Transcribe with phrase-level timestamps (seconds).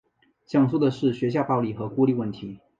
[0.47, 2.57] 讲述的是学校暴力和孤立问题。